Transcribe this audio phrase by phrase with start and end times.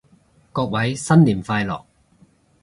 [0.51, 1.83] 各位新年快樂